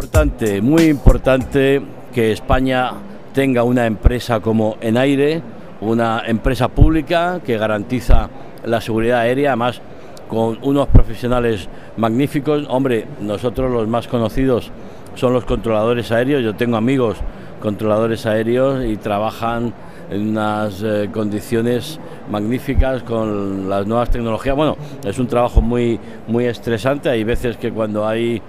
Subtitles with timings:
[0.00, 1.82] importante, muy importante
[2.14, 2.90] que España
[3.34, 5.42] tenga una empresa como Enaire,
[5.82, 8.30] una empresa pública que garantiza
[8.64, 9.82] la seguridad aérea, además
[10.26, 11.68] con unos profesionales
[11.98, 12.64] magníficos.
[12.70, 14.70] Hombre, nosotros los más conocidos
[15.16, 16.42] son los controladores aéreos.
[16.42, 17.18] Yo tengo amigos
[17.60, 19.74] controladores aéreos y trabajan
[20.10, 21.98] en unas eh, condiciones
[22.30, 24.56] magníficas con las nuevas tecnologías.
[24.56, 27.08] Bueno, es un trabajo muy, muy estresante.
[27.08, 28.42] Hay veces que cuando hay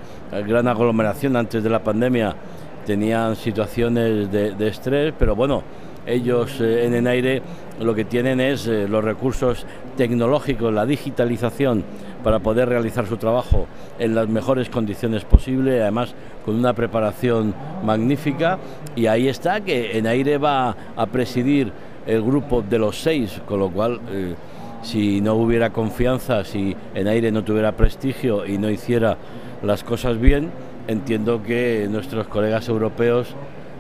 [0.48, 2.36] gran aglomeración antes de la pandemia
[2.86, 5.64] tenían situaciones de, estrés, pero bueno,
[6.06, 7.42] ellos eh, en el aire
[7.80, 9.66] lo que tienen es eh, los recursos
[9.98, 11.84] tecnológicos, la digitalización
[12.24, 13.68] para poder realizar su trabajo
[14.00, 16.14] en las mejores condiciones posibles, además
[16.46, 17.54] con una preparación
[17.84, 18.60] magnífica.
[18.96, 21.72] Y ahí está que en aire va a presidir
[22.06, 24.36] el grupo de los seis, con lo cual eh,
[24.82, 29.18] si no hubiera confianza, si en aire no tuviera prestigio y no hiciera
[29.64, 30.50] las cosas bien,
[30.88, 33.36] entiendo que nuestros colegas europeos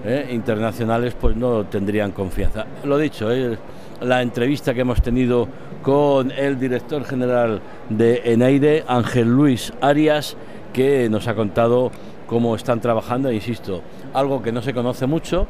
[0.06, 2.66] eh, internacionales pues no tendrían confianza.
[2.84, 3.58] Lo dicho, eh,
[4.02, 5.48] la entrevista que hemos tenido
[5.82, 10.38] con el director general de Enaire, Ángel Luis Arias,
[10.74, 11.92] que nos ha contado
[12.28, 13.82] cómo están trabajando, insisto,
[14.14, 15.48] algo que no se conoce mucho,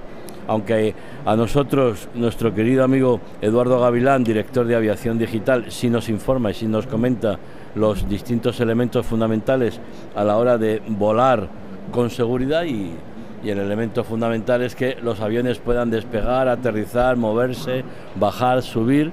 [0.47, 6.51] aunque a nosotros, nuestro querido amigo Eduardo Gavilán, director de Aviación Digital, sí nos informa
[6.51, 7.37] y sí nos comenta
[7.75, 9.79] los distintos elementos fundamentales
[10.15, 11.47] a la hora de volar
[11.91, 12.91] con seguridad y,
[13.43, 17.83] el elemento fundamental es que los aviones puedan despegar, aterrizar, moverse,
[18.15, 19.11] bajar, subir,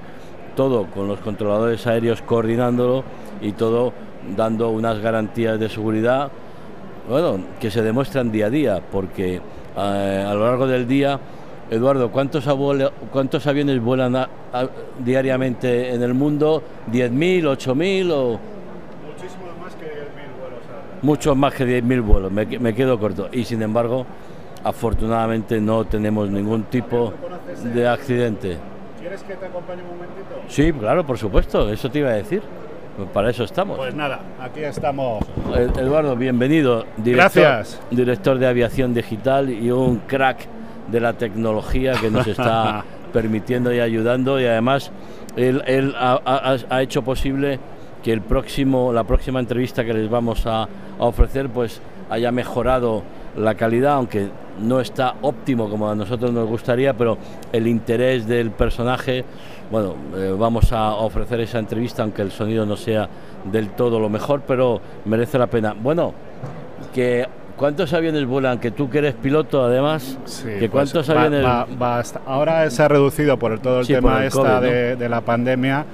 [0.59, 3.05] todo con los controladores aéreos coordinándolo
[3.41, 3.93] y todo
[4.35, 6.29] dando unas garantías de seguridad
[7.07, 11.17] bueno, que se demuestran día a día, porque eh, a lo largo del día,
[11.71, 12.45] Eduardo, ¿cuántos,
[13.09, 14.27] cuántos aviones vuelan
[14.99, 16.61] diariamente en el mundo?
[16.91, 18.39] ¿10.000, 8.000 o...?
[19.07, 20.59] Muchísimos más que 10.000 vuelos.
[21.03, 23.29] Muchos más que 10.000 vuelos, me, me, quedo corto.
[23.31, 24.05] Y sin embargo,
[24.65, 27.13] afortunadamente no tenemos ningún tipo
[27.63, 28.57] de accidente.
[28.99, 30.41] ¿Quieres que te acompañe un momentito?
[30.47, 32.41] Sí, claro, por supuesto, eso te iba a decir.
[33.13, 33.77] Para eso estamos.
[33.77, 35.23] Pues nada, aquí estamos.
[35.55, 36.85] Eduardo, bienvenido.
[36.97, 37.81] Director, Gracias.
[37.91, 40.47] Director de aviación digital y un crack
[40.91, 42.83] de la tecnología que nos está
[43.13, 44.91] permitiendo y ayudando y además
[45.35, 47.59] él, ha, hecho posible
[48.03, 50.67] que el próximo, la próxima entrevista que les vamos a,
[50.99, 53.03] ofrecer pues haya mejorado
[53.37, 54.29] la calidad, aunque
[54.59, 57.17] no está óptimo como a nosotros nos gustaría, pero
[57.51, 59.23] el interés del personaje
[59.71, 63.07] bueno, eh, vamos a ofrecer esa entrevista, aunque el sonido no sea
[63.51, 65.75] del todo lo mejor, pero merece la pena.
[65.79, 66.13] Bueno,
[66.93, 67.27] que
[67.59, 68.57] ¿Cuántos aviones vuelan?
[68.57, 70.17] Que tú que eres piloto, además.
[70.23, 71.45] Sí, que pues cuántos aviones.
[72.25, 75.85] ahora se ha reducido por todo el tema esta de, la pandemia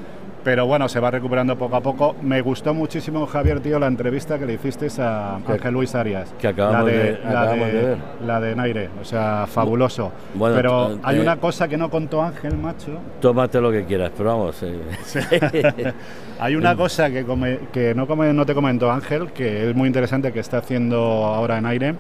[0.46, 2.16] pero bueno, se va recuperando poco a poco.
[2.22, 6.36] Me gustó muchísimo, Javier, tío, la entrevista que le hiciste a Ángel Luis Arias.
[6.38, 7.98] Que acabamos, la de, la de, ver.
[8.24, 10.12] La de Naire, o sea, fabuloso.
[10.36, 12.92] Bueno, pero hay una cosa que no contó Ángel, macho.
[13.20, 14.62] Tómate lo que quieras, pero vamos.
[14.62, 15.94] Eh.
[16.40, 17.26] hay una cosa que,
[17.74, 21.66] que no, no te comentó Ángel, que es muy interesante que está haciendo ahora en
[21.66, 21.96] aire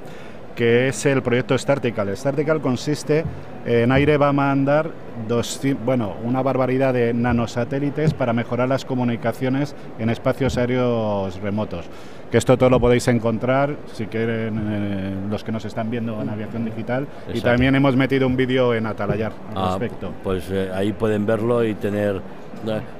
[0.56, 2.16] que es el proyecto Startical.
[2.16, 3.24] Startical consiste
[3.66, 4.92] en aire va a mandar
[5.28, 11.86] dos, bueno, una barbaridad de nanosatélites para mejorar las comunicaciones en espacios aéreos remotos.
[12.32, 16.30] Que esto todo lo podéis encontrar si quieren eh, los que nos están viendo en
[16.30, 20.12] aviación digital y también hemos metido un vídeo en Atalayar al ah, respecto.
[20.24, 22.22] Pues eh, ahí pueden verlo y tener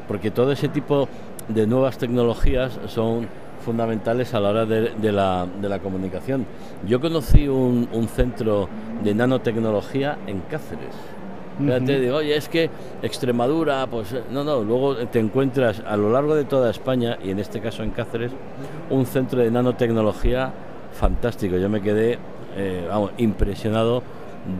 [0.08, 1.08] porque todo ese tipo
[1.48, 3.28] de nuevas tecnologías son
[3.66, 6.46] fundamentales a la hora de, la, de la, comunicación.
[6.88, 8.70] Yo conocí un, un, centro
[9.04, 10.96] de nanotecnología en Cáceres.
[11.58, 12.70] Te digo, oye, es que
[13.02, 17.32] Extremadura, pues eh, no, no, luego te encuentras a lo largo de toda España, y
[17.32, 18.32] en este caso en Cáceres,
[18.90, 20.52] un centro de nanotecnología
[20.92, 21.58] fantástico.
[21.58, 22.20] Yo me quedé,
[22.58, 24.04] eh, vamos, impresionado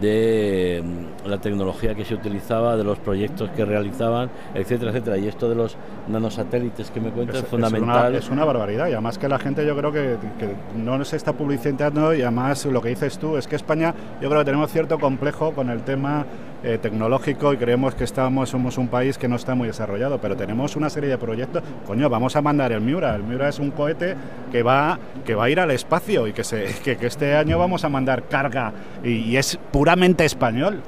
[0.02, 5.18] de mm, la tecnología que se utilizaba, de los proyectos que realizaban, etcétera, etcétera.
[5.18, 8.16] Y esto de los nanosatélites que me cuentas es, fundamental.
[8.16, 11.34] Es una, barbaridad y además que la gente yo creo que, que, no se está
[11.34, 15.00] publicitando y además lo que dices tú es que España yo creo que tenemos cierto
[15.00, 16.26] complejo con el tema
[16.64, 20.36] eh, tecnológico y creemos que estamos, somos un país que no está muy desarrollado, pero
[20.36, 21.64] tenemos una serie de proyectos.
[21.86, 23.16] Coño, vamos a mandar el Miura.
[23.16, 24.16] El Miura es un cohete
[24.52, 27.84] que va, que va a ir al espacio y que, se, que, este año vamos
[27.84, 28.74] a mandar carga
[29.04, 30.82] y es puramente español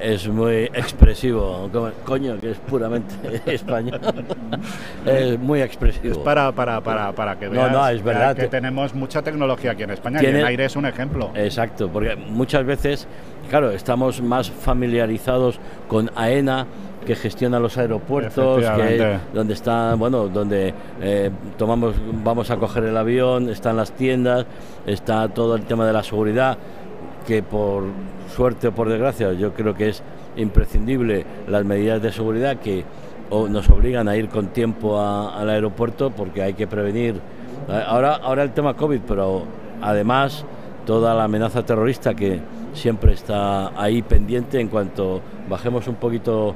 [0.00, 1.70] es muy expresivo,
[2.04, 3.14] coño, que es puramente
[3.46, 4.00] español.
[5.06, 6.12] es muy expresivo.
[6.12, 8.36] Es para, para, para, para que veas no, es verdad.
[8.36, 11.30] que tenemos mucha tecnología aquí en España y el aire es un ejemplo.
[11.34, 13.06] Exacto, porque muchas veces,
[13.50, 15.58] claro, estamos más familiarizados
[15.88, 16.66] con AENA,
[17.04, 22.96] que gestiona los aeropuertos, que donde está, bueno, donde eh, tomamos, vamos a coger el
[22.96, 24.46] avión, están las tiendas,
[24.86, 26.56] está todo el tema de la seguridad,
[27.22, 27.84] que por
[28.34, 30.02] suerte o por desgracia yo creo que es
[30.36, 32.84] imprescindible las medidas de seguridad que
[33.30, 37.20] nos obligan a ir con tiempo al aeropuerto porque hay que prevenir.
[37.86, 39.44] Ahora, ahora el tema COVID, pero
[39.80, 40.44] además
[40.86, 42.40] toda la amenaza terrorista que
[42.74, 46.54] siempre está ahí pendiente en cuanto bajemos un poquito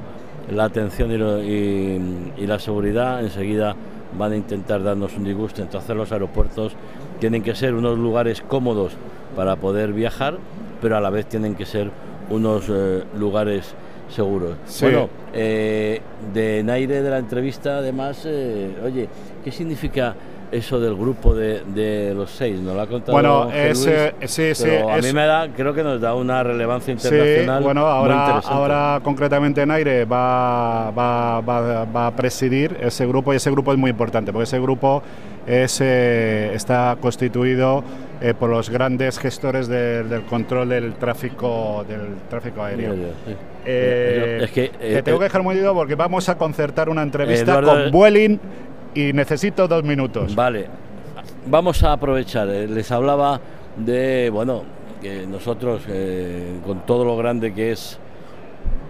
[0.51, 3.75] la atención y, la seguridad, enseguida
[4.17, 5.61] van a intentar darnos un disgusto.
[5.61, 6.73] Entonces los aeropuertos
[7.19, 8.93] tienen que ser unos lugares cómodos
[9.35, 10.37] para poder viajar,
[10.81, 11.91] pero a la vez tienen que ser
[12.29, 13.73] unos eh, lugares
[14.09, 14.57] seguros.
[14.81, 16.01] Bueno, eh,
[16.33, 19.09] de Naire de la entrevista, además, eh, oye,
[19.43, 20.15] ¿qué significa
[20.51, 23.13] eso del grupo de, los seis, ¿no lo ha contado?
[23.13, 24.69] Bueno, ese, sí, sí.
[24.69, 27.59] a mí me da, creo que nos da una relevancia internacional.
[27.59, 33.37] Sí, bueno, ahora, ahora concretamente en aire va, va, va, a presidir ese grupo y
[33.37, 35.03] ese grupo es muy importante porque ese grupo
[35.45, 37.83] es, eh, está constituido
[38.19, 42.95] eh, por los grandes gestores del control del tráfico del tráfico aéreo.
[43.65, 47.91] Eh, es que, te tengo que dejar muy porque vamos a concertar una entrevista con
[47.91, 48.39] Vueling
[48.97, 50.33] y necesito dos minutos.
[50.33, 50.65] Vale,
[51.45, 52.49] vamos a aprovechar.
[52.49, 53.39] Eh, les hablaba
[53.77, 54.63] de, bueno,
[54.99, 57.99] que nosotros, eh, con todo lo grande que es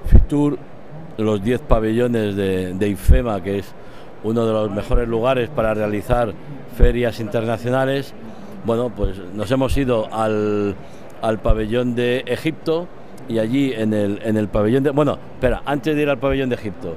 [0.05, 0.57] Fitur,
[1.17, 3.73] los 10 pabellones de, IFEMA, que es
[4.23, 6.33] uno de los mejores lugares para realizar
[6.77, 8.13] ferias internacionales,
[8.65, 10.75] bueno, pues nos hemos ido al,
[11.21, 12.87] al pabellón de Egipto
[13.27, 14.91] y allí en el, en el pabellón de...
[14.91, 16.95] Bueno, espera, antes de ir al pabellón de Egipto,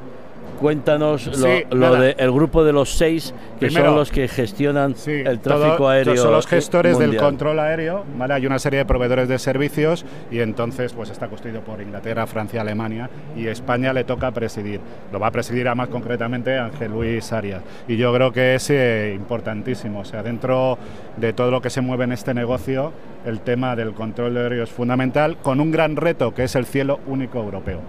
[0.60, 1.26] cuéntanos
[1.70, 6.16] lo, del grupo de los seis que son los que gestionan el tráfico aéreo.
[6.16, 8.34] Son los gestores del control aéreo, ¿vale?
[8.34, 12.60] Hay una serie de proveedores de servicios y entonces pues está constituido por Inglaterra, Francia,
[12.60, 14.80] Alemania y España le toca presidir.
[15.12, 17.62] Lo va a presidir a más concretamente Ángel Luis Arias.
[17.88, 20.00] Y yo creo que es eh, importantísimo.
[20.00, 20.78] O sea, dentro
[21.16, 22.92] de todo lo que se mueve en este negocio,
[23.24, 27.00] el tema del control aéreo es fundamental, con un gran reto que es el cielo
[27.06, 27.80] único europeo.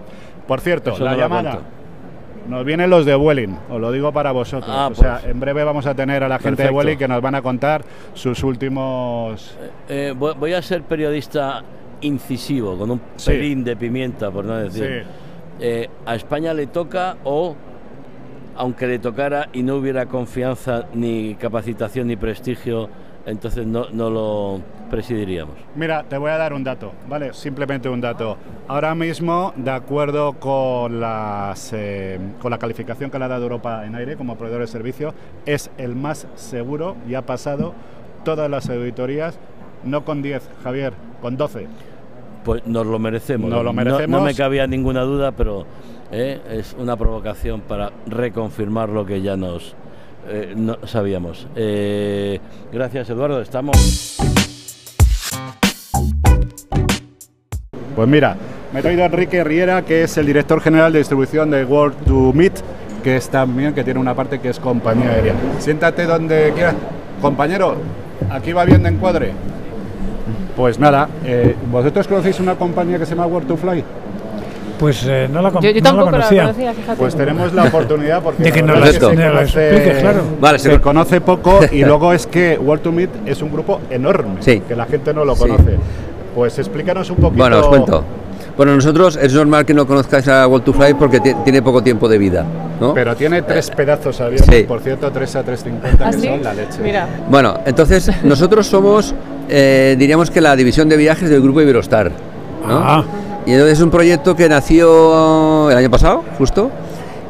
[0.46, 1.60] Por cierto, la llamada.
[2.48, 4.74] Nos vienen los de Vueling, os lo digo para vosotros.
[4.74, 5.30] Ah, o sea, pues.
[5.30, 7.84] en breve vamos a tener a la gente de Vueling que nos van a contar
[8.14, 9.56] sus últimos.
[9.88, 11.62] Eh, eh, voy a ser periodista
[12.00, 15.04] incisivo, con un pelín de pimienta, por no decir.
[15.60, 17.54] Eh, ¿A España le toca o,
[18.56, 22.88] aunque le tocara y no hubiera confianza, ni capacitación, ni prestigio,
[23.24, 24.60] entonces no, no lo
[24.92, 25.56] presidiríamos.
[25.74, 27.32] Mira, te voy a dar un dato, ¿vale?
[27.32, 28.36] Simplemente un dato.
[28.68, 33.86] Ahora mismo, de acuerdo con, las, eh, con la calificación que le ha dado Europa
[33.86, 35.14] en aire como proveedor de servicio,
[35.46, 37.72] es el más seguro y ha pasado
[38.22, 39.38] todas las auditorías,
[39.82, 40.92] no con 10, Javier,
[41.22, 41.68] con 12.
[42.44, 43.50] Pues nos lo merecemos.
[43.50, 44.20] lo merecemos.
[44.20, 45.64] No, me cabía ninguna duda, pero
[46.10, 49.74] eh, es una provocación para reconfirmar lo que ya nos
[50.28, 51.46] eh, no sabíamos.
[51.56, 52.38] Eh,
[52.72, 53.40] gracias, Eduardo.
[53.40, 54.21] Estamos.
[57.94, 58.36] Pues mira,
[58.72, 61.94] me he traído a Enrique Riera, que es el director general de distribución de World
[62.06, 62.54] to Meet,
[63.02, 65.34] que es también, que tiene una parte que es compañía aérea.
[65.58, 66.74] Siéntate donde quieras.
[67.20, 67.76] Compañero,
[68.30, 69.32] aquí va bien de encuadre.
[70.56, 73.84] Pues nada, eh, ¿vosotros conocéis una compañía que se llama World to Fly?
[74.78, 76.54] Pues eh, no la, yo, yo tampoco la conocía.
[76.98, 80.22] Pues tenemos la oportunidad porque de que nos se, conoce, claro.
[80.40, 84.40] Vale, se, conoce poco y luego es que World to Meet es un grupo enorme,
[84.40, 85.78] que la gente no lo conoce.
[86.34, 87.42] Pues explícanos un poquito.
[87.42, 88.04] Bueno, os cuento.
[88.56, 92.06] Bueno, nosotros es normal que no conozcáis a World to Fly porque tiene poco tiempo
[92.08, 92.44] de vida,
[92.80, 92.92] ¿no?
[92.92, 94.64] Pero tiene tres pedazos abiertos, sí.
[94.64, 96.78] por cierto, 3 a 350 que ¿Ah, son la leche.
[96.82, 97.08] Mira.
[97.30, 99.14] Bueno, entonces nosotros somos,
[99.48, 102.12] eh, diríamos que la división de viajes del grupo Iberostar,
[102.66, 102.78] ¿no?
[102.78, 103.04] Ah.
[103.46, 106.70] Y entonces es un proyecto que nació el año pasado, justo,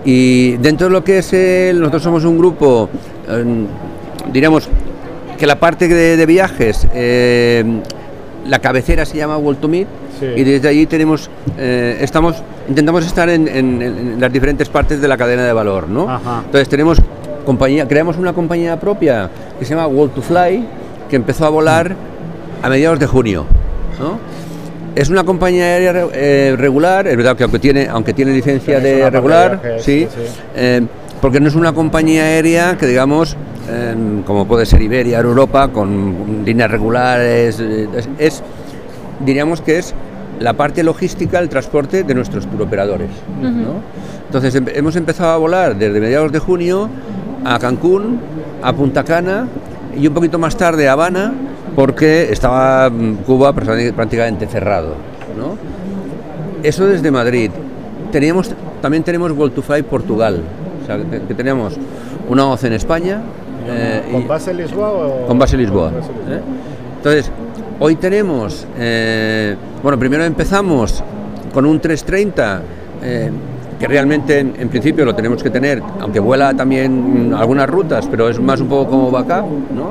[0.04, 2.88] y dentro de lo que es el, nosotros somos un grupo,
[3.28, 3.66] em,
[4.32, 4.68] diríamos
[5.38, 6.86] que la parte de, viajes,
[8.46, 9.88] la cabecera se llama World to Meet,
[10.36, 15.44] y desde allí tenemos, eh, estamos, intentamos estar en, las diferentes partes de la cadena
[15.44, 16.08] de valor, ¿no?
[16.44, 16.98] Entonces tenemos
[17.44, 20.64] compañía, creamos una compañía propia que se llama World to Fly,
[21.10, 21.94] que empezó a volar
[22.62, 23.46] a mediados de junio,
[23.98, 24.18] ¿no?
[24.94, 29.08] Es una compañía aérea eh, regular, es verdad que aunque tiene, aunque tiene licencia de
[29.08, 30.06] regular, sí,
[30.54, 30.82] eh,
[31.20, 33.36] porque no es una compañía aérea que digamos,
[34.26, 37.60] como puede ser Iberia, Europa, con líneas regulares,
[38.18, 38.42] es,
[39.24, 39.94] diríamos que es
[40.40, 43.10] la parte logística, el transporte de nuestros turoperadores.
[44.26, 46.88] Entonces em, hemos empezado a volar desde mediados de junio
[47.44, 48.18] a Cancún,
[48.62, 49.46] a Punta Cana
[49.96, 51.32] y un poquito más tarde a Habana
[51.76, 54.94] porque estaba mm, Cuba prácticamente cerrado.
[55.36, 55.56] ¿no?
[56.62, 57.50] Eso desde Madrid.
[58.10, 58.50] teníamos,
[58.80, 60.42] también tenemos World to Fly Portugal,
[60.82, 61.74] o sea, que, tenemos
[62.28, 63.20] una OCE en España.
[63.66, 64.90] Eh, ¿Con base en Lisboa?
[64.90, 65.90] O con base en Lisboa.
[65.90, 66.40] ¿eh?
[66.96, 67.30] Entonces,
[67.80, 71.02] hoy tenemos, eh, bueno, primero empezamos
[71.52, 72.62] con un 330
[73.78, 78.38] que realmente en, principio lo tenemos que tener, aunque vuela también algunas rutas, pero es
[78.38, 79.90] más un poco como backup, ¿no?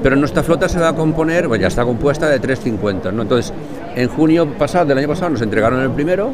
[0.00, 3.22] pero nuestra flota se va a componer, bueno, ya está compuesta de 350, ¿no?
[3.22, 3.52] Entonces,
[3.96, 6.30] en junio pasado, del año pasado, nos entregaron el primero,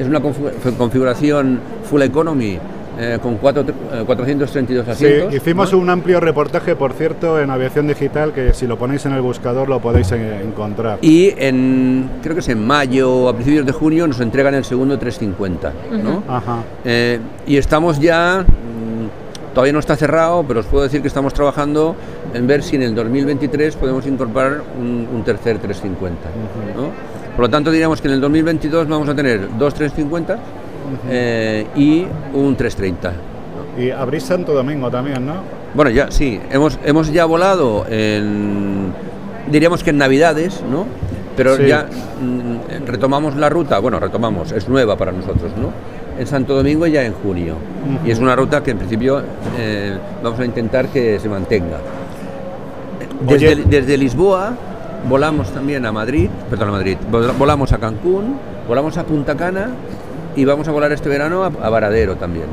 [0.00, 2.58] es una configuración full economy
[2.98, 3.64] eh, con cuatro,
[4.06, 5.30] 432 eh, asientos.
[5.30, 9.12] Sí, hicimos un amplio reportaje, por cierto, en Aviación Digital, que si lo ponéis en
[9.12, 10.98] el buscador lo podéis encontrar.
[11.02, 14.64] Y en, creo que es en mayo o a principios de junio nos entregan el
[14.64, 15.72] segundo 350.
[16.02, 16.22] ¿no?
[16.28, 16.58] Ajá.
[16.84, 21.34] Eh, y estamos ya, mm, todavía no está cerrado, pero os puedo decir que estamos
[21.34, 21.96] trabajando
[22.32, 26.20] en ver si en el 2023 podemos incorporar un, tercer 350.
[27.34, 30.38] Por lo tanto, diríamos que en el 2022 vamos a tener dos 350
[31.08, 33.12] eh, y un 330.
[33.78, 35.34] Y abrís Santo Domingo también, ¿no?
[35.74, 38.92] Bueno, ya sí, hemos, hemos ya volado en,
[39.50, 40.86] diríamos que en Navidades, ¿no?
[41.36, 41.88] Pero ya
[42.20, 45.72] mm, retomamos la ruta, bueno, retomamos, es nueva para nosotros, ¿no?
[46.16, 47.56] En Santo Domingo ya en junio.
[48.06, 49.20] Y es una ruta que en principio
[49.58, 51.78] eh, vamos a intentar que se mantenga.
[53.26, 54.54] Desde, desde Lisboa
[55.08, 56.96] volamos también a Madrid, perdón, a Madrid,
[57.38, 58.36] volamos a Cancún,
[58.68, 59.70] volamos a Punta Cana
[60.36, 62.46] y vamos a volar este verano a, Varadero también.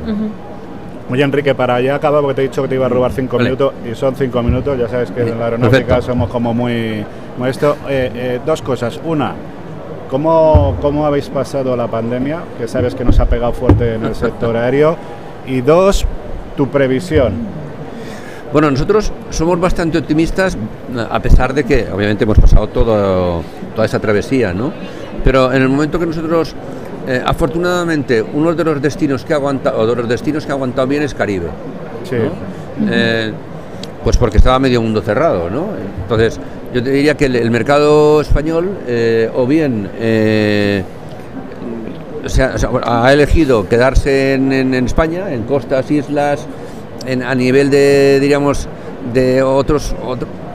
[1.10, 3.38] Oye, Enrique, para allá acaba porque te he dicho que te iba a robar cinco
[3.38, 4.78] minutos y son cinco minutos.
[4.78, 7.04] Ya sabes que en la aeronáutica somos como muy,
[7.36, 7.76] muy esto.
[7.88, 8.98] Eh, eh, dos cosas.
[9.04, 9.34] Una,
[10.08, 12.40] ¿cómo, ¿cómo habéis pasado la pandemia?
[12.58, 14.96] Que sabes que nos ha pegado fuerte en el sector aéreo.
[15.46, 16.06] Y dos,
[16.56, 17.32] tu previsión.
[18.52, 20.56] Bueno, nosotros somos bastante optimistas,
[21.10, 23.42] a pesar de que obviamente hemos pasado todo,
[23.74, 24.72] toda esa travesía, ¿no?
[25.24, 26.54] Pero en el momento que nosotros
[27.06, 30.86] eh, afortunadamente, uno de los destinos que ha aguantado, de los destinos que ha aguantado
[30.86, 31.48] bien es Caribe.
[32.08, 32.16] Sí.
[32.88, 33.32] Eh,
[34.04, 35.66] pues porque estaba medio mundo cerrado, ¿no?
[36.02, 36.38] Entonces,
[36.72, 39.88] yo te diría que el, mercado español, eh, o bien
[42.84, 46.46] ha elegido quedarse en, España, en costas, islas,
[47.24, 48.68] a nivel de, diríamos,
[49.12, 49.94] de otros,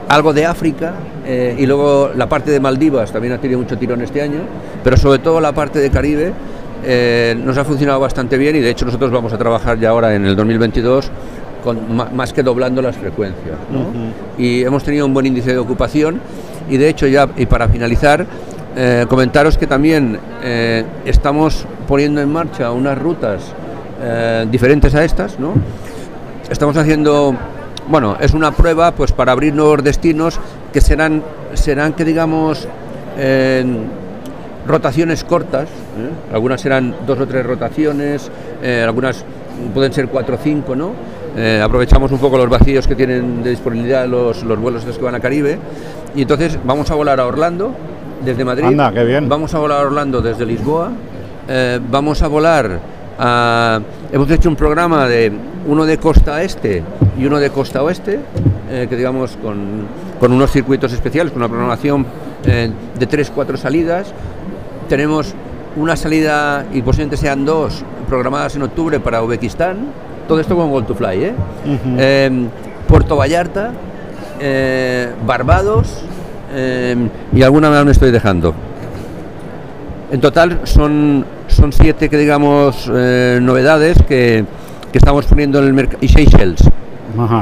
[0.08, 0.94] algo de África,
[1.28, 4.40] y luego la parte de Maldivas también ha tenido mucho tirón este año,
[4.82, 6.32] pero sobre todo la parte de Caribe
[6.84, 10.14] eh, nos ha funcionado bastante bien y de hecho nosotros vamos a trabajar ya ahora
[10.14, 11.10] en el 2022
[11.64, 13.56] con más que doblando las frecuencias.
[14.38, 16.20] Y hemos tenido un buen índice de ocupación
[16.70, 18.24] y de hecho ya, y para finalizar,
[18.76, 23.54] eh, comentaros que también eh, estamos poniendo en marcha unas rutas
[24.48, 25.54] diferentes a estas, ¿no?
[26.48, 27.34] Estamos haciendo,
[27.88, 30.38] bueno, es una prueba pues para abrir nuevos destinos
[30.72, 31.22] que serán,
[31.54, 32.68] serán que digamos,
[34.68, 36.34] rotaciones cortas, ¿eh?
[36.34, 38.30] algunas serán dos o tres rotaciones,
[38.62, 39.24] eh, algunas
[39.74, 40.92] pueden ser cuatro o cinco, ¿no?
[41.36, 45.14] Eh, aprovechamos un poco los vacíos que tienen de disponibilidad los, los vuelos que van
[45.14, 45.58] a Caribe
[46.14, 47.72] y entonces vamos a volar a Orlando
[48.24, 49.28] desde Madrid, Anda, qué bien.
[49.28, 50.90] vamos a volar a Orlando desde Lisboa,
[51.90, 52.80] vamos a volar
[53.18, 53.80] a...
[54.12, 55.32] Hemos hecho un programa de
[55.66, 56.82] uno de costa este
[57.18, 58.20] y uno de costa oeste,
[58.68, 59.86] que digamos con,
[60.18, 62.06] con, unos circuitos especiales, con una programación
[62.42, 64.12] de tres, cuatro salidas,
[64.88, 65.34] tenemos
[65.76, 69.76] una salida, y posiblemente sean dos, programadas en octubre para Uzbekistán.
[70.26, 71.24] Todo esto con Gold to Fly.
[71.24, 71.34] ¿eh?
[71.98, 72.48] Em,
[72.86, 73.70] Puerto Vallarta,
[74.40, 76.02] eh, Barbados
[76.54, 78.54] em, y alguna más me estoy dejando.
[80.10, 84.44] En total son, son siete, que digamos, eh, novedades que,
[84.92, 85.98] que, estamos poniendo en el mercado.
[86.00, 86.62] Y Seychelles.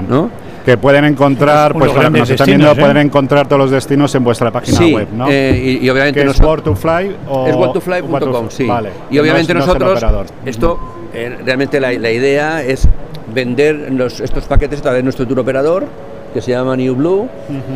[0.08, 0.30] ¿no?
[0.66, 2.74] que pueden encontrar, pues nos están viendo, ¿eh?
[2.74, 5.28] pueden encontrar todos los destinos en vuestra página web, ¿no?
[5.30, 8.66] Eh, y, obviamente es Word2Fly o es Word2Fly.com, sí.
[8.66, 8.90] Vale.
[9.08, 10.02] Y obviamente nosotros,
[10.44, 10.80] esto,
[11.14, 12.88] eh, realmente la, la, idea es
[13.32, 15.86] vender los, estos paquetes a través de nuestro tour operador
[16.34, 17.28] que se llama New Blue,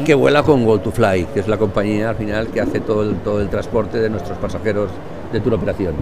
[0.05, 3.41] que vuela con Go2Fly, que es la compañía al final que hace todo el, todo
[3.41, 4.91] el transporte de nuestros pasajeros
[5.33, 5.95] de tu operación.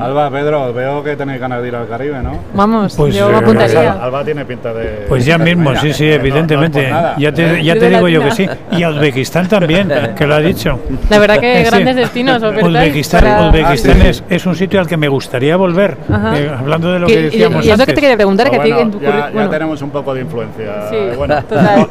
[0.00, 2.38] Alba, Pedro, veo que tenéis ganas de ir al Caribe, ¿no?
[2.54, 3.92] Vamos, pues, yo me apuntaría.
[3.92, 5.06] Alba tiene pinta de...
[5.08, 6.88] Pues ya mismo, sí, sí, evidentemente.
[7.18, 8.48] ya te, ya te digo yo que sí.
[8.72, 10.78] Y a Uzbekistán también, que lo ha dicho.
[11.10, 15.56] La verdad que grandes destinos, Uzbekistán, Uzbekistán es, es, un sitio al que me gustaría
[15.56, 15.96] volver,
[16.34, 18.80] eh, hablando de lo que decíamos y, y, eso que te quería preguntar, que bueno,
[18.80, 20.88] en tu ya, ya tenemos un poco de influencia.
[20.90, 21.36] Sí, bueno,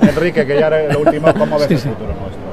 [0.01, 2.45] Enrique, que ya lo último, ¿cómo ves el futuro nuestro?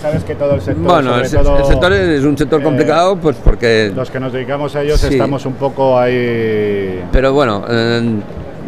[0.00, 0.84] Sabes que todo el sector.
[0.84, 3.92] Bueno, el, sector es un sector complicado, pues porque.
[3.94, 7.02] Los que nos dedicamos a ellos estamos un poco ahí.
[7.12, 7.64] Pero bueno.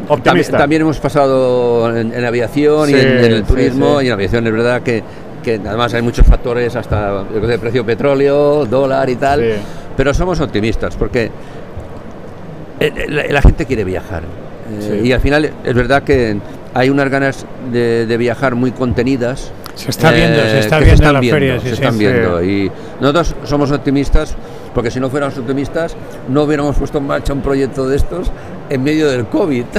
[0.09, 0.59] Optimista.
[0.59, 5.03] También, hemos pasado en, aviación y en, el turismo y en aviación es verdad que,
[5.43, 9.43] que además hay muchos factores hasta el precio petróleo, dólar y tal.
[9.97, 11.31] Pero somos optimistas porque
[13.09, 14.23] la, gente quiere viajar.
[15.03, 16.39] Y al final es verdad que
[16.75, 19.53] hay unas ganas de, viajar muy contenidas.
[19.75, 22.45] Se está viendo, se está viendo están viendo, se están viendo.
[22.45, 24.37] Y nosotros somos optimistas
[24.75, 25.97] porque si no fuéramos optimistas
[26.29, 28.31] no hubiéramos puesto en marcha un proyecto de estos
[28.69, 29.65] en medio del COVID.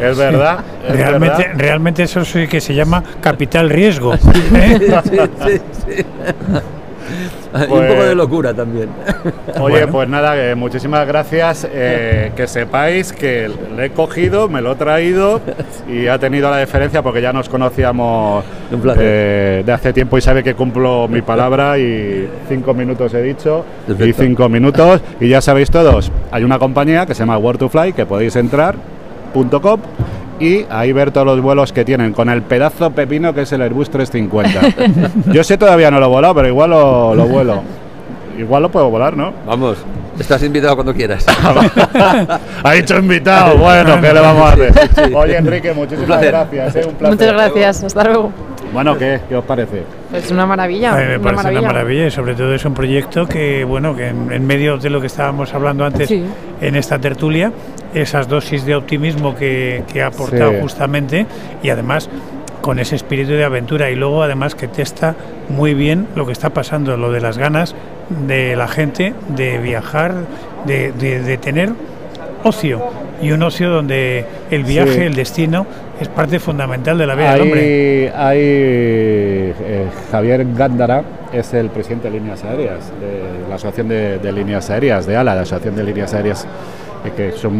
[0.00, 0.60] Es verdad.
[0.88, 4.14] realmente, realmente eso sí que se llama capital riesgo.
[7.54, 8.88] y un poco de pues- locura también.
[9.60, 11.68] Oye, pues nada, muchísimas gracias.
[11.70, 15.40] Eh, que sepáis que le he cogido, me lo he traído
[15.88, 18.44] y ha tenido la diferencia porque ya nos conocíamos
[18.98, 23.64] eh, de hace tiempo y sabe que cumplo mi palabra y cinco minutos he dicho
[23.88, 27.68] y cinco minutos y ya sabéis todos, hay una compañía que se llama Word to
[27.68, 28.76] Fly que podéis entrar
[29.32, 29.80] .com
[30.42, 33.62] y ahí ver todos los vuelos que tienen con el pedazo pepino que es el
[33.62, 35.10] Airbus 350.
[35.32, 37.62] Yo sé todavía no lo he volado, pero igual lo, lo vuelo.
[38.36, 39.32] Igual lo puedo volar, ¿no?
[39.46, 39.78] Vamos,
[40.18, 41.24] estás invitado cuando quieras.
[42.64, 45.14] ha dicho invitado, bueno, ¿qué le vamos a hacer?
[45.14, 46.86] Oye, Enrique, muchísimas gracias, ¿eh?
[46.88, 47.18] un placer.
[47.18, 48.32] Muchas gracias, hasta luego.
[48.72, 49.20] Bueno, ¿qué?
[49.28, 49.84] ¿Qué os parece?
[50.12, 50.94] Es una maravilla.
[50.94, 51.60] me parece maravilla.
[51.60, 55.00] una maravilla y sobre todo es un proyecto que, bueno, que en, medio de lo
[55.00, 56.10] que estábamos hablando antes
[56.62, 57.52] en esta tertulia,
[57.92, 61.26] esas dosis de optimismo que, ha aportado justamente
[61.62, 62.08] y además
[62.62, 65.16] con ese espíritu de aventura y luego además que testa
[65.48, 67.74] muy bien lo que está pasando, lo de las ganas
[68.26, 70.14] de la gente de viajar,
[70.64, 71.72] de, de, tener
[72.44, 72.80] ocio
[73.20, 75.66] y un ocio donde el viaje, el destino
[76.00, 78.12] es parte fundamental de la vida del hombre.
[78.14, 84.32] Hay eh, Javier Gándara, es el presidente de líneas aéreas, de la Asociación de, de
[84.32, 86.46] Líneas Aéreas, de ALA, la Asociación de Líneas Aéreas
[87.10, 87.54] que son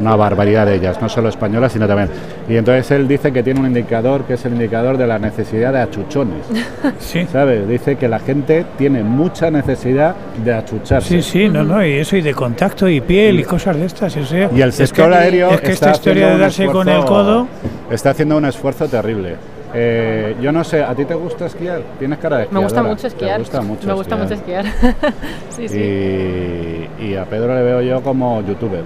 [0.00, 2.08] una barbaridad de ellas, no solo españolas, sino también.
[2.48, 5.72] Y entonces él dice que tiene un indicador que es el indicador de la necesidad
[5.72, 6.44] de achuchones.
[6.98, 7.26] Sí.
[7.30, 7.66] ¿Sabes?
[7.68, 11.22] Dice que la gente tiene mucha necesidad de achucharse.
[11.22, 14.16] Sí, sí, no, no, y eso, y de contacto y piel y cosas de estas.
[14.16, 15.50] y el sector aéreo.
[15.50, 17.46] Es que esta historia de darse con el codo.
[17.90, 19.36] Está haciendo un esfuerzo terrible.
[19.74, 21.82] Eh, yo no sé, ¿a ti te gusta esquiar?
[21.98, 22.60] ¿Tienes cara de esquiar?
[22.60, 23.38] Me gusta mucho esquiar.
[23.40, 24.64] Gusta mucho Me gusta mucho esquiar.
[25.50, 26.88] sí, sí.
[27.00, 28.84] Y, a Pedro le veo yo como youtuber.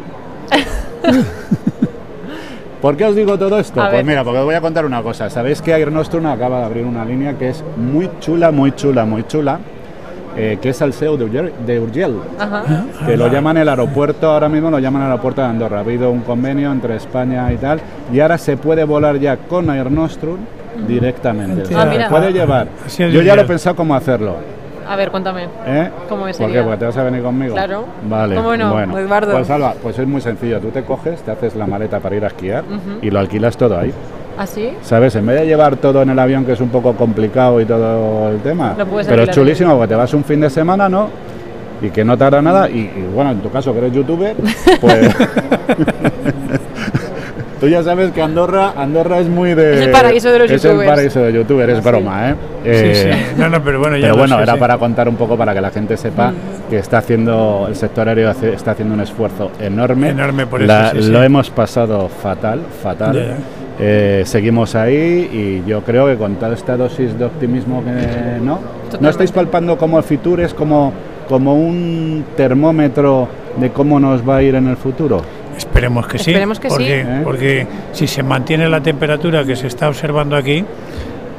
[2.81, 3.81] ¿Por qué os digo todo esto?
[3.91, 5.31] pues mira, porque os voy a contar una cosa.
[5.31, 9.05] Sabéis que Air Nostrum acaba de abrir una línea que es muy chula, muy chula,
[9.05, 9.61] muy chula.
[10.35, 11.25] Eh, que es el SEO de
[11.79, 12.15] Urgel,
[13.05, 15.77] que lo llaman el aeropuerto, ahora mismo lo llaman el aeropuerto de Andorra.
[15.77, 19.69] Ha habido un convenio entre España y tal, y ahora se puede volar ya con
[19.69, 20.39] Air Nostrum
[20.87, 21.75] directamente.
[21.75, 22.69] Ah, puede llevar.
[22.99, 24.37] Yo ya lo he pensado cómo hacerlo.
[24.89, 25.45] A ver, cuéntame.
[25.67, 25.91] ¿Eh?
[26.09, 26.37] ¿Cómo es?
[26.37, 26.63] ¿Por qué?
[26.63, 27.55] Porque te vas a venir conmigo.
[27.55, 27.85] Claro.
[28.09, 28.35] Vale.
[28.35, 28.73] ¿Cómo no?
[28.73, 28.93] Bueno,
[29.31, 30.61] pues Salva, pues es muy sencillo.
[30.61, 32.65] Tú te coges, te haces la maleta para ir a esquiar
[33.01, 33.93] y lo alquilas todo ahí.
[34.39, 34.71] ¿Ah, sí?
[34.83, 35.15] ¿Sabes?
[35.17, 38.31] En vez de llevar todo en el avión, que es un poco complicado y todo
[38.31, 38.75] el tema.
[39.07, 41.09] pero es chulísimo porque te vas un fin de semana, ¿no?
[41.81, 42.69] Y que no tarda nada.
[42.69, 44.37] Y, y bueno, en tu caso, que eres youtuber,
[44.81, 45.17] pues.
[47.63, 49.75] Tú ya sabes que Andorra, Andorra es muy de.
[49.75, 50.75] Es el paraíso de los youtubers.
[50.75, 52.35] Es el paraíso de youtubers, es broma, ¿eh?
[52.65, 53.09] sí, sí.
[53.09, 55.61] Eh, no, no, pero bueno, ya Pero bueno, era para contar un poco para que
[55.61, 56.35] la gente sepa mm.
[56.69, 60.09] que está haciendo, el sector aéreo está haciendo un esfuerzo enorme.
[60.09, 60.93] Enorme por eso.
[61.09, 63.37] lo hemos pasado fatal, fatal.
[63.79, 68.59] Eh, seguimos ahí y yo creo que con toda esta dosis de optimismo que no,
[68.99, 70.93] no estáis palpando como el futuro es como,
[71.29, 75.23] como un termómetro de cómo nos va a ir en el futuro.
[75.73, 76.31] Esperemos que sí.
[76.31, 77.21] Esperemos que porque, sí.
[77.25, 80.67] Porque si se mantiene la temperatura que se está observando aquí,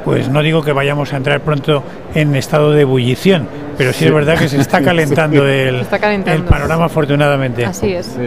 [0.04, 1.84] pues no digo que vayamos a entrar pronto
[2.16, 5.86] en estado de ebullición, pero sí, es verdad que se está calentando, el,
[6.26, 7.64] el, panorama afortunadamente.
[7.64, 8.18] Así es.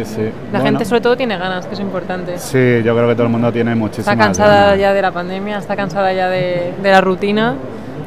[0.53, 2.39] La gente sobre todo tiene ganas, que es importante.
[2.39, 5.59] Sí, yo creo que todo el mundo tiene muchísimas Está cansada ya de la pandemia,
[5.59, 7.57] está cansada ya de, de la rutina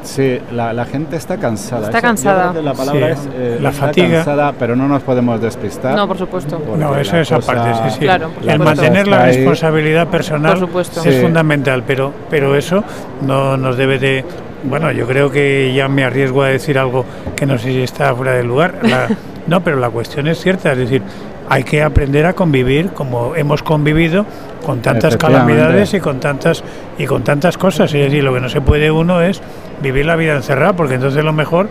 [0.04, 1.88] Sí, la, gente está cansada.
[1.88, 2.54] Está cansada.
[2.62, 4.18] la palabra es eh, la fatiga.
[4.18, 5.96] Cansada, pero no nos podemos despistar.
[5.96, 6.62] No, por supuesto.
[6.78, 8.08] No, eso es aparte, sí, sí.
[8.48, 10.68] el mantener la responsabilidad personal
[11.06, 12.84] es fundamental, pero, pero eso
[13.22, 14.26] no nos debe de...
[14.64, 18.14] Bueno, yo creo que ya me arriesgo a decir algo que no sé si está
[18.14, 18.76] fuera del lugar.
[19.48, 21.02] no, pero la cuestión es cierta, es decir,
[21.50, 24.26] hay que aprender a convivir como hemos convivido
[24.64, 26.64] con tantas calamidades y con tantas
[26.98, 27.94] y con tantas cosas.
[27.94, 29.42] Es decir, lo que no se puede uno es
[29.82, 31.68] vivir la vida encerrada, porque entonces lo mejor,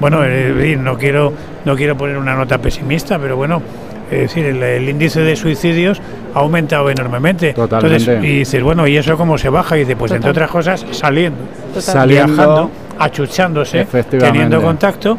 [0.00, 1.32] bueno, eh, no quiero
[1.64, 3.62] no quiero poner una nota pesimista, pero bueno,
[4.10, 6.02] es decir, el, índice de suicidios
[6.34, 7.54] ha aumentado enormemente.
[7.54, 8.18] Totalmente.
[8.22, 9.76] y dices, bueno, ¿y eso cómo se baja?
[9.76, 11.38] Y dice, pues entre otras cosas, saliendo,
[11.78, 13.86] saliendo viajando, achuchándose,
[14.18, 15.18] teniendo contacto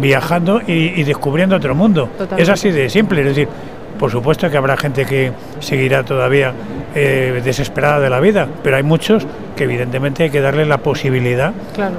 [0.00, 2.08] viajando y, descubriendo otro mundo.
[2.36, 3.48] Es así de simple, es decir,
[3.98, 6.52] por supuesto que habrá gente que seguirá todavía
[6.94, 11.52] eh, desesperada de la vida, pero hay muchos que evidentemente hay que darle la posibilidad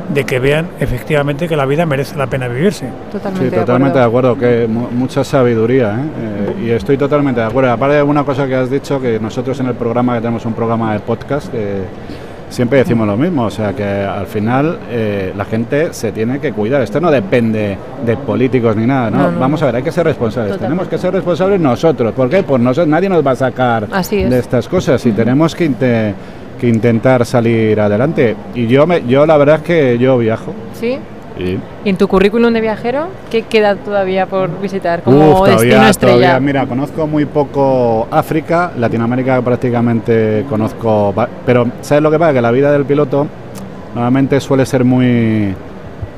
[0.10, 2.88] de que vean efectivamente que la vida merece la pena vivirse.
[3.12, 6.06] Totalmente sí, totalmente de acuerdo, que mucha sabiduría, ¿eh?
[6.20, 7.72] Eh, y estoy totalmente de acuerdo.
[7.72, 10.54] Aparte de una cosa que has dicho, que nosotros en el programa, que tenemos un
[10.54, 11.82] programa de podcast, que
[12.50, 14.78] siempre decimos lo mismo, o sea que al final
[15.36, 16.82] la gente se tiene que cuidar.
[16.82, 19.40] Esto no depende de políticos ni nada, ¿no?
[19.40, 20.58] Vamos a ver, hay que ser responsables.
[20.58, 22.14] Tenemos que ser responsables nosotros.
[22.14, 22.44] ¿Por qué?
[22.44, 25.72] Pues nosotros, nadie nos va a sacar de estas cosas y tenemos que,
[26.60, 28.36] que intentar salir adelante.
[28.56, 30.54] Y yo, me, yo la verdad es que yo viajo.
[30.74, 30.98] ¿Sí?
[31.40, 36.40] ¿Y en tu currículum de viajero qué queda todavía por visitar como destino estrella?
[36.40, 41.14] mira, conozco muy poco África, Latinoamérica prácticamente conozco,
[41.46, 42.34] pero ¿sabes lo que pasa?
[42.34, 43.28] Que la vida del piloto
[43.94, 45.54] normalmente suele ser muy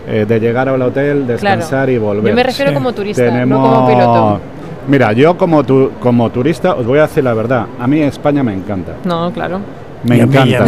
[0.07, 2.31] eh, de llegar al hotel, descansar y volver.
[2.31, 4.39] Yo me refiero como turista, no como piloto.
[4.87, 8.41] Mira, yo como, tu, como turista os voy a decir la verdad, a mí España
[8.41, 8.93] me encanta.
[9.03, 9.59] No, claro.
[10.03, 10.65] Me encanta.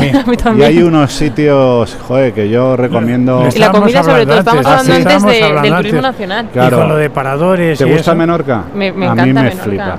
[0.57, 3.47] y, hay unos sitios, joder, que yo recomiendo.
[3.53, 6.49] Y la comida, sobre todo, estamos hablando antes del turismo nacional.
[6.51, 6.77] Claro.
[6.77, 7.79] Y con lo de paradores.
[7.79, 8.63] ¿Te gusta Menorca?
[8.75, 9.21] Me, encanta.
[9.21, 9.97] A mí me flipa.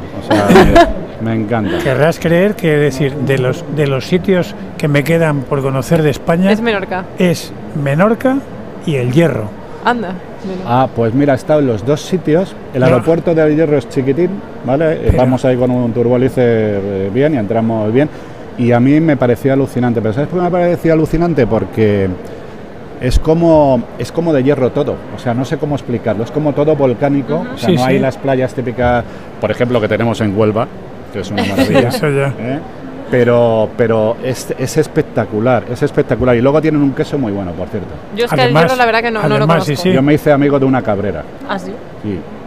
[1.23, 1.79] me, encanta.
[1.83, 6.11] Querrás creer que, decir, de los, de los sitios que me quedan por conocer de
[6.11, 6.53] España.
[6.53, 7.05] Es Menorca.
[7.19, 8.37] Es Menorca
[8.85, 9.49] y el Hierro.
[9.85, 10.15] Anda.
[10.67, 12.55] Ah, pues mira, he estado en los dos sitios.
[12.75, 14.31] El aeropuerto de El Hierro es chiquitín,
[14.65, 15.13] ¿vale?
[15.17, 18.09] Vamos ahí con un turbolice eh, bien y entramos bien
[18.59, 20.01] y a mí me parecía alucinante.
[20.01, 21.47] Pero ¿sabes por qué me parecía alucinante?
[21.47, 22.09] Porque
[23.01, 26.53] es como, es como de hierro todo, o sea, no sé cómo explicarlo, es como
[26.53, 29.05] todo volcánico, o sea, no hay las playas típicas,
[29.41, 30.69] por ejemplo, que tenemos en Huelva,
[31.13, 31.91] que es una maravilla.
[32.39, 32.61] ¿eh?
[33.13, 36.35] Pero, pero es, es, espectacular, es espectacular.
[36.35, 37.91] Y luego tienen un queso muy bueno, por cierto.
[38.17, 39.91] Yo es que el hierro la verdad que no, no lo conozco.
[39.91, 41.23] Yo me hice amigo de una cabrera.
[41.47, 41.73] ¿Ah, sí?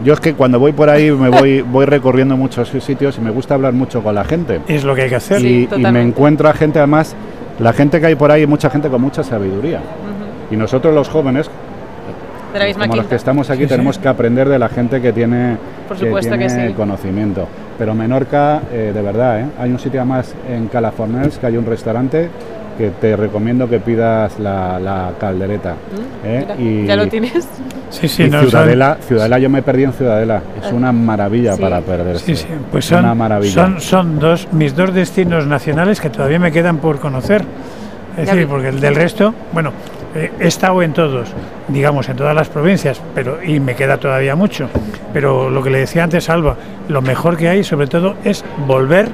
[0.03, 3.29] Yo es que cuando voy por ahí me voy, voy recorriendo muchos sitios y me
[3.29, 4.59] gusta hablar mucho con la gente.
[4.67, 5.45] Es lo que hay que hacer.
[5.45, 7.15] Y, me encuentro a gente, además,
[7.59, 9.81] la gente que hay por ahí, mucha gente con mucha sabiduría.
[10.49, 11.47] Y nosotros los jóvenes,
[12.79, 15.57] como los que estamos aquí, tenemos que aprender de la gente que tiene,
[16.75, 17.47] conocimiento.
[17.77, 19.45] Pero Menorca, eh, de verdad, ¿eh?
[19.59, 22.29] hay un sitio más en Californians que hay un restaurante
[22.77, 25.73] que te recomiendo que pidas la, caldereta.
[25.73, 26.45] Mm, ¿eh?
[26.59, 27.47] y, ¿Ya lo tienes?
[27.89, 30.41] Sí, sí, Ciudadela, Ciudadela, yo me perdí en Ciudadela.
[30.61, 32.25] Es una maravilla para perderse.
[32.25, 33.53] Sí, sí, pues son, una maravilla.
[33.53, 37.45] Son, son dos, mis dos destinos nacionales que todavía me quedan por conocer.
[38.17, 39.71] Es decir, porque el del resto, bueno,
[40.15, 41.29] he estado en todos,
[41.67, 44.69] digamos, en todas las provincias, pero y me queda todavía mucho.
[45.13, 46.55] Pero lo que le decía antes Alba,
[46.87, 49.09] lo mejor que hay, sobre todo, es volver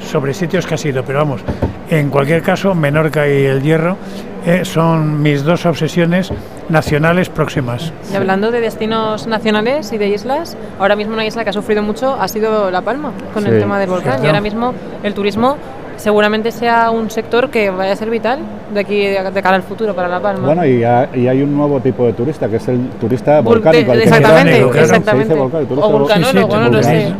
[0.00, 1.04] sobre sitios que ha sido.
[1.04, 1.42] Pero vamos,
[1.90, 3.96] en cualquier caso, Menorca y el Hierro
[4.44, 6.32] eh, son mis dos obsesiones
[6.68, 7.92] nacionales próximas.
[8.12, 11.82] Y hablando de destinos nacionales y de islas, ahora mismo una isla que ha sufrido
[11.82, 14.22] mucho ha sido La Palma, con el tema del volcán.
[14.24, 15.56] Y ahora mismo el turismo
[16.02, 18.40] seguramente sea un sector que vaya a ser vital
[18.74, 20.46] de aquí de, cara al futuro para La Palma.
[20.46, 23.92] Bueno, y, hay un nuevo tipo de turista, que es el turista volcánico.
[23.92, 25.34] exactamente, exactamente.
[25.34, 27.14] o vulcanólogo, no lo sé.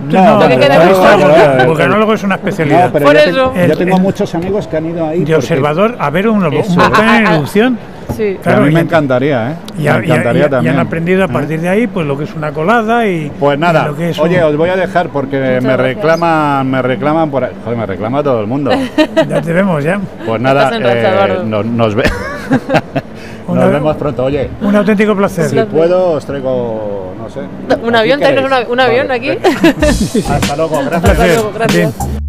[1.66, 2.90] vulcanólogo es una especialidad.
[2.90, 3.52] Por eso.
[3.54, 5.24] yo tengo muchos amigos que han ido ahí.
[5.24, 7.78] De observador a ver un volcán en erupción.
[8.12, 8.38] Sí.
[8.42, 9.54] Claro, a mí me encantaría, ¿eh?
[9.78, 10.74] Y, me encantaría también.
[10.74, 11.32] y, han aprendido a ¿Eh?
[11.32, 14.70] partir de ahí pues lo que es una colada y Pues nada, oye, os voy
[14.70, 17.52] a dejar porque me reclaman, me reclaman por ahí.
[17.64, 18.70] Joder, me reclama todo el mundo.
[19.28, 20.00] ya te vemos ya.
[20.26, 22.04] Pues nada, eh, nos, nos, ve
[23.48, 24.50] nos vemos pronto, oye.
[24.60, 25.48] Un auténtico placer.
[25.48, 27.40] Si puedo, os traigo, no sé.
[27.82, 28.20] ¿Un avión?
[28.20, 29.30] ¿Traes un, avión aquí?
[30.28, 31.10] Hasta luego, gracias.
[31.10, 32.22] Hasta luego, gracias.